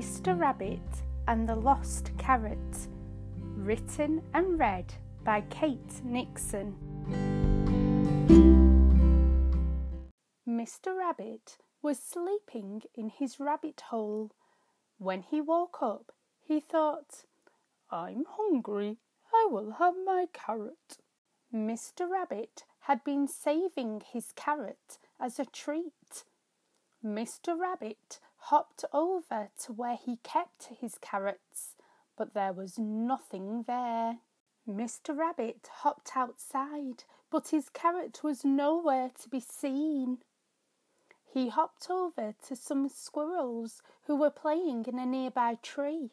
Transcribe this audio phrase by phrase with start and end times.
[0.00, 0.34] Mr.
[0.34, 2.88] Rabbit and the Lost Carrot,
[3.36, 6.74] written and read by Kate Nixon.
[10.48, 10.96] Mr.
[10.96, 14.30] Rabbit was sleeping in his rabbit hole.
[14.96, 17.26] When he woke up, he thought,
[17.90, 18.96] I'm hungry.
[19.34, 20.96] I will have my carrot.
[21.54, 22.08] Mr.
[22.08, 26.24] Rabbit had been saving his carrot as a treat.
[27.04, 27.54] Mr.
[27.54, 31.76] Rabbit hopped over to where he kept his carrots,
[32.16, 34.18] but there was nothing there.
[34.68, 35.16] Mr.
[35.16, 40.18] Rabbit hopped outside, but his carrot was nowhere to be seen.
[41.32, 46.10] He hopped over to some squirrels who were playing in a nearby tree.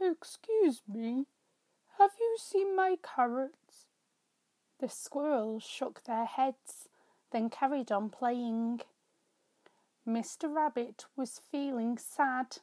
[0.00, 1.26] Excuse me,
[1.98, 3.86] have you seen my carrots?
[4.80, 6.88] The squirrels shook their heads,
[7.32, 8.82] then carried on playing.
[10.06, 10.52] Mr.
[10.52, 12.58] Rabbit was feeling sad.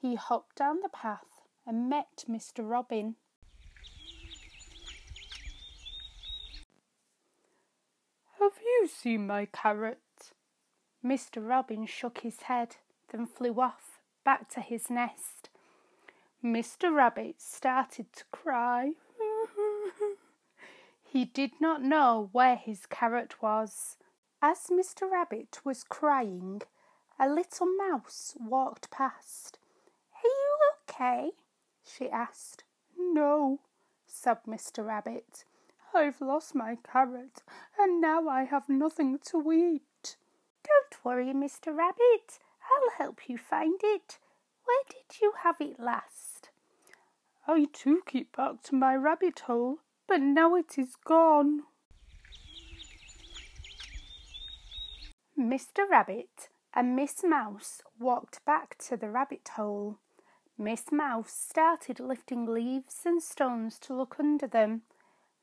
[0.00, 2.68] He hopped down the path and met Mr.
[2.68, 3.16] Robin.
[8.38, 9.98] Have you seen my carrot?
[11.04, 11.46] Mr.
[11.46, 12.76] Robin shook his head,
[13.10, 15.48] then flew off back to his nest.
[16.42, 16.94] Mr.
[16.94, 18.92] Rabbit started to cry.
[21.14, 23.96] He did not know where his carrot was.
[24.42, 25.08] As Mr.
[25.08, 26.60] Rabbit was crying,
[27.20, 29.60] a little mouse walked past.
[30.16, 30.58] Are you
[30.90, 31.30] okay?
[31.84, 32.64] she asked.
[32.98, 33.60] No,
[34.08, 34.84] sobbed Mr.
[34.84, 35.44] Rabbit.
[35.94, 37.44] I've lost my carrot,
[37.78, 40.16] and now I have nothing to eat.
[40.64, 41.72] Don't worry, Mr.
[41.72, 42.40] Rabbit.
[42.68, 44.18] I'll help you find it.
[44.64, 46.50] Where did you have it last?
[47.46, 49.78] I took it back to my rabbit hole,
[50.08, 51.62] but now it is gone.
[55.38, 55.88] Mr.
[55.90, 59.98] Rabbit and Miss Mouse walked back to the rabbit hole.
[60.56, 64.82] Miss Mouse started lifting leaves and stones to look under them.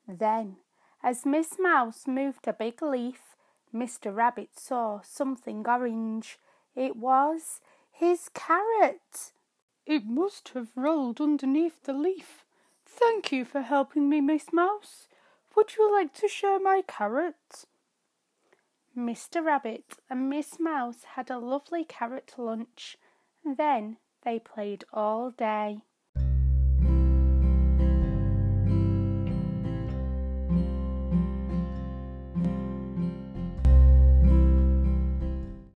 [0.08, 0.56] Then,
[1.02, 3.36] as Miss Mouse moved a big leaf,
[3.74, 4.14] Mr.
[4.14, 6.38] Rabbit saw something orange.
[6.74, 7.60] It was
[7.90, 9.32] his carrot.
[9.86, 12.44] It must have rolled underneath the leaf.
[12.94, 15.08] Thank you for helping me, Miss Mouse.
[15.56, 17.64] Would you like to share my carrot?
[18.96, 19.42] Mr.
[19.42, 22.98] Rabbit and Miss Mouse had a lovely carrot lunch.
[23.44, 25.80] Then they played all day.